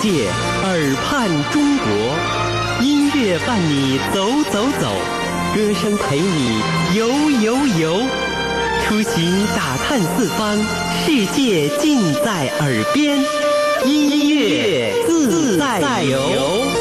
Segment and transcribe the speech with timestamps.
[0.00, 0.28] 界，
[0.64, 1.86] 耳畔中国。
[2.80, 4.96] 音乐伴你走走走，
[5.54, 6.62] 歌声陪你
[6.96, 8.00] 游游游。
[8.82, 10.58] 出行打探四方，
[11.04, 13.18] 世界尽在耳边。
[13.84, 16.79] 音乐自在游。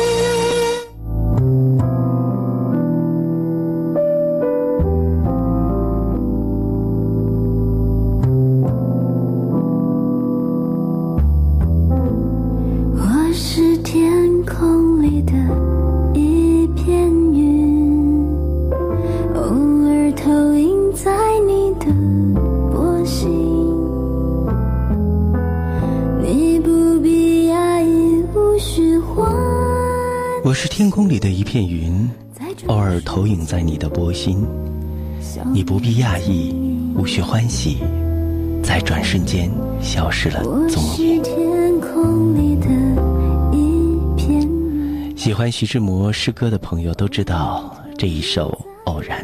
[30.42, 32.10] 我是天空里的一片云，
[32.68, 34.46] 偶尔投影在你的波心。
[35.54, 36.56] 你不必讶异，
[36.96, 37.78] 无需欢喜，
[38.64, 41.22] 在转瞬间消失了踪影。
[45.18, 48.50] 喜欢徐志摩诗歌的朋友都知道这一首
[48.92, 49.22] 《偶然》，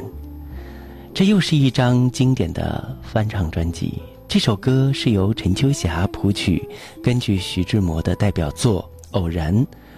[1.13, 4.01] 这又是一张经典的翻唱专辑。
[4.27, 6.67] 这首歌是由陈秋霞谱曲，
[7.01, 8.81] 根据徐志摩的代表作
[9.17, 9.55] 《偶然》。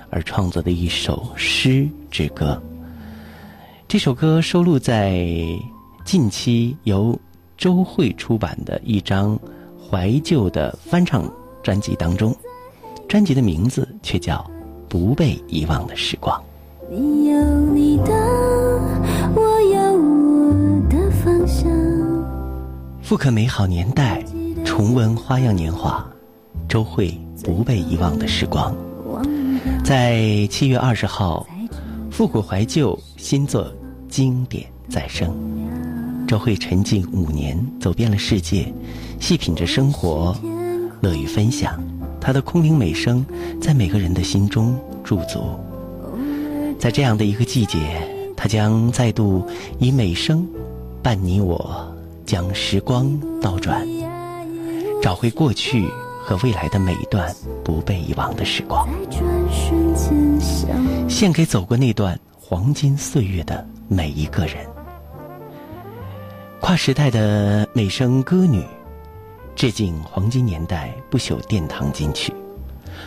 [0.10, 2.62] 而创作的一首诗之歌。
[3.88, 5.26] 这首歌收录在
[6.04, 7.18] 近期由
[7.58, 9.40] 周蕙出版的一张
[9.80, 11.32] 怀旧的翻唱
[11.64, 12.36] 专辑当中，
[13.08, 14.38] 专辑的名字却叫
[14.90, 16.38] 《不被遗忘的时光》。
[16.90, 17.42] 你有
[17.74, 18.14] 你的，
[19.36, 20.54] 我有我
[20.90, 21.70] 的方向。
[23.02, 24.24] 复刻美好年代，
[24.66, 26.06] 重温花样年华，
[26.68, 28.74] 周蕙《不被遗忘的时光》。
[29.84, 31.48] 在七月二十号，
[32.12, 33.72] 复古怀旧新作
[34.10, 35.34] 经典再生。
[36.28, 38.74] 周慧沉浸五年，走遍了世界，
[39.20, 40.36] 细品着生活，
[41.02, 41.82] 乐于分享。
[42.20, 43.26] 她的空灵美声
[43.62, 45.40] 在每个人的心中驻足。
[46.78, 47.80] 在这样的一个季节，
[48.36, 49.46] 她将再度
[49.80, 50.46] 以美声
[51.02, 53.88] 伴你我，将时光倒转，
[55.02, 55.86] 找回过去。
[56.28, 57.34] 和未来的每一段
[57.64, 58.86] 不被遗忘的时光，
[61.08, 64.58] 献给走过那段黄金岁月的每一个人。
[66.60, 68.62] 跨时代的美声歌女，
[69.56, 72.34] 致敬黄金年代不朽殿堂金曲。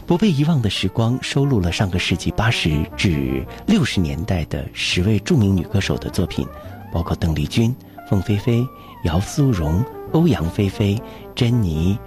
[0.06, 6.48] 不被遗忘的时光收录了上个世纪八十至六十年代的十位著名女歌手的作品，
[6.90, 7.76] 包括邓丽君、
[8.08, 8.66] 凤飞飞、
[9.04, 10.98] 姚苏荣、欧阳菲菲、
[11.34, 11.98] 珍妮。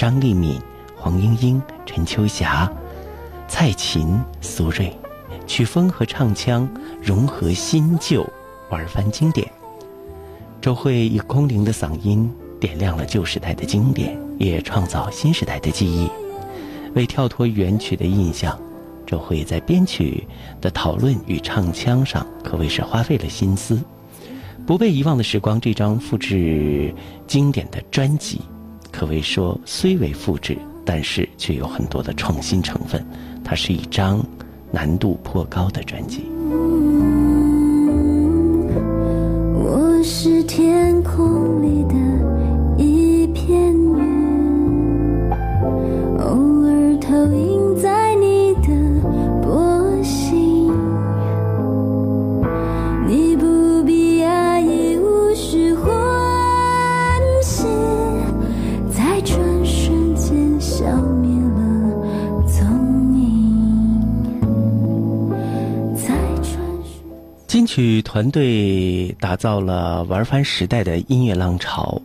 [0.00, 0.58] 张丽敏、
[0.96, 2.72] 黄莺莺、陈秋霞、
[3.46, 4.90] 蔡琴、苏芮，
[5.46, 6.66] 曲风和唱腔
[7.02, 8.26] 融合新旧，
[8.70, 9.46] 玩翻经典。
[10.58, 16.10] 周蕙以空灵的嗓音点亮了旧时代的经典，也创造新时代的记忆。
[16.94, 18.58] 为跳脱原曲的印象，
[19.06, 20.26] 周蕙在编曲
[20.62, 23.78] 的讨论与唱腔上可谓是花费了心思。
[24.66, 26.90] 不被遗忘的时光这张复制
[27.26, 28.40] 经典的专辑。
[29.00, 33.02] 可谓说，虽为复制，但是却有很多的创新成分。
[33.42, 34.22] 它是一张
[34.70, 36.26] 难度颇高的专辑。
[67.72, 72.02] 曲团队打造了玩翻时代的音乐浪潮，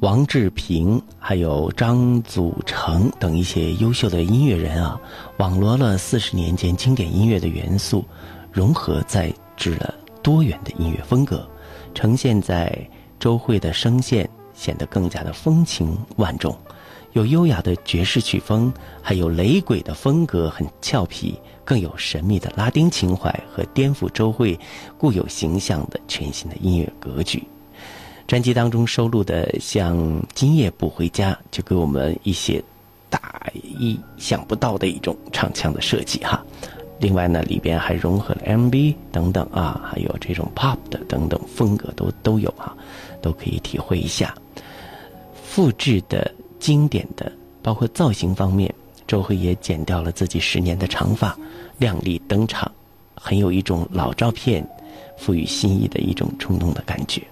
[0.00, 4.98] 王志平还有张祖成等一些优秀的音乐人啊，
[5.36, 8.02] 网罗了四十年间经典音乐的元素，
[8.50, 11.46] 融合在制了多元的音乐风格，
[11.92, 12.74] 呈现在
[13.20, 16.56] 周蕙的声线显得更加的风情万种。
[17.16, 18.70] 有优雅的爵士曲风，
[19.00, 21.34] 还有雷鬼的风格，很俏皮，
[21.64, 24.54] 更有神秘的拉丁情怀和颠覆周蕙
[24.98, 27.42] 固有形象的全新的音乐格局。
[28.26, 29.96] 专辑当中收录的像
[30.34, 32.62] 《今夜不回家》，就给我们一些
[33.08, 36.44] 大意想不到的一种唱腔的设计哈。
[37.00, 42.76] 另外呢，里边还融合了 M&B 等等啊，还有这种 Pop 的等等风格都都有哈，
[43.22, 44.34] 都可以体会一下
[45.42, 46.30] 复制的。
[46.58, 47.30] 经典的
[47.62, 48.72] 包括造型方面
[49.06, 51.36] 周慧也剪掉了自己十年的长发
[51.78, 52.70] 亮丽登场
[53.14, 54.66] 很有一种老照片
[55.16, 57.22] 赋予新意的一种冲动的感觉。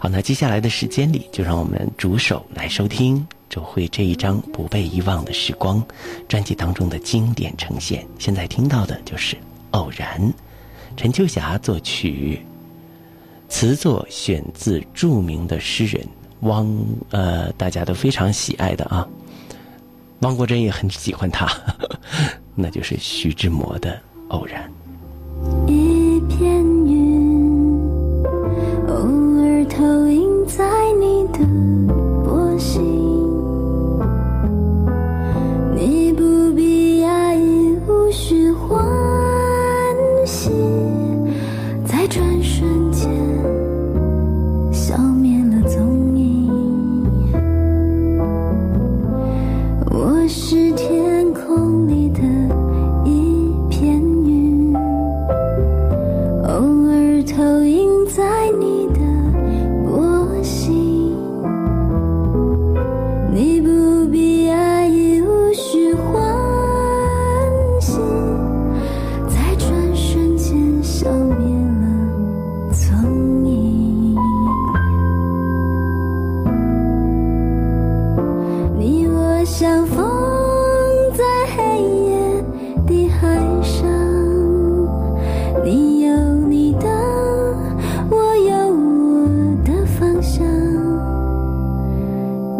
[0.00, 5.82] 好那接下来的时间里就让我们着手来收听周慧这一张不被遗忘的时光
[6.28, 9.36] 专辑当中的经典呈现现在听到的就是
[9.72, 10.32] 偶然。
[10.96, 12.40] 陈秋霞作曲
[13.48, 16.04] 词作选自著名的诗人
[16.40, 16.68] 汪
[17.10, 19.06] 呃大家都非常喜爱的啊。
[20.20, 21.46] 汪国真也很喜欢他
[22.54, 23.98] 那就是徐志摩的
[24.28, 24.70] 偶然。
[25.66, 28.24] 一片云
[28.88, 28.94] 偶
[29.42, 30.64] 尔投影在
[30.98, 31.85] 你的
[79.58, 80.04] 像风
[81.14, 81.24] 在
[81.56, 82.44] 黑夜
[82.86, 83.88] 的海上
[85.64, 86.14] 你有
[86.46, 86.86] 你的
[88.10, 89.26] 我有我
[89.64, 90.46] 的方向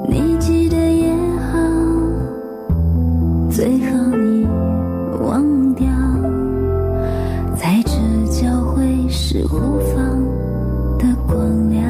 [0.09, 1.59] 你记得也好
[3.51, 4.47] 最后你
[5.21, 5.87] 忘掉
[7.59, 7.93] 在这
[8.33, 10.19] 交汇时无妨
[10.97, 11.85] 的光亮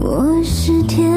[0.00, 1.15] 我是天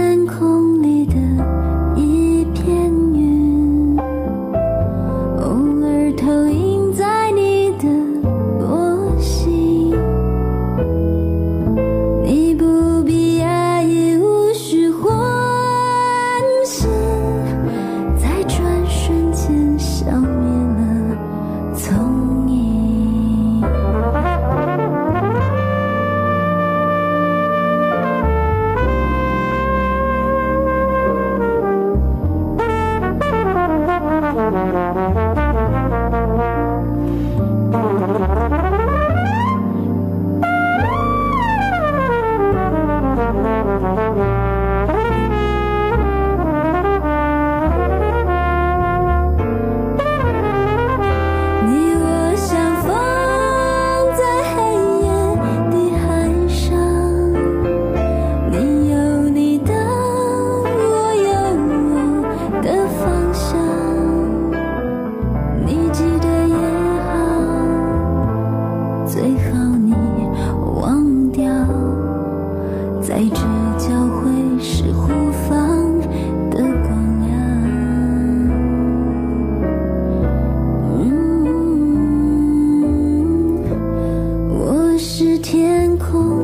[85.60, 86.39] 天空。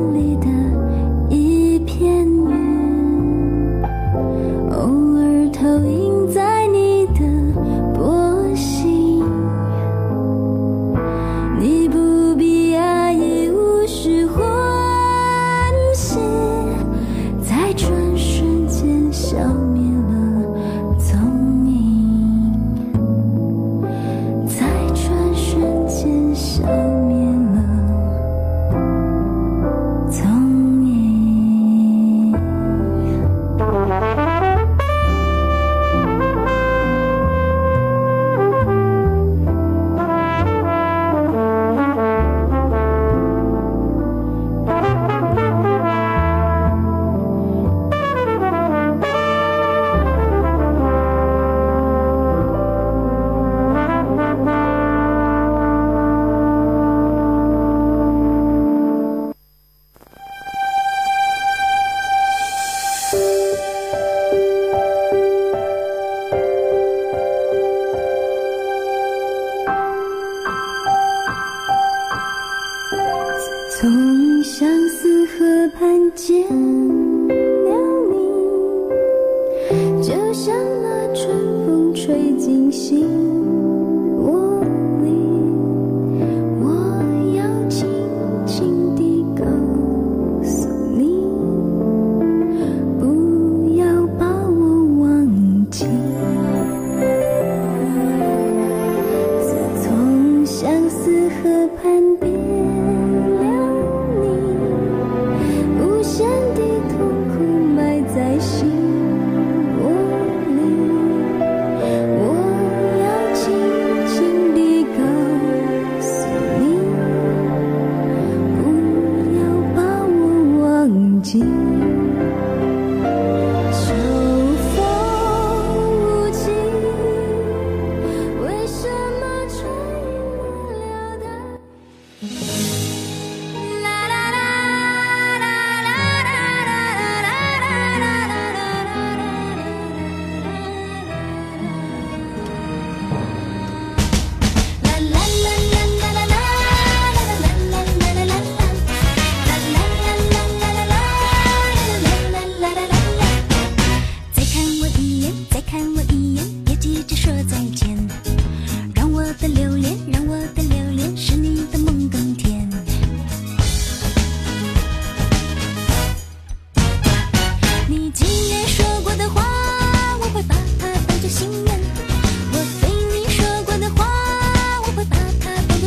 [121.26, 121.65] 今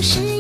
[0.02, 0.39] 是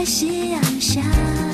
[0.00, 1.49] 在夕阳下。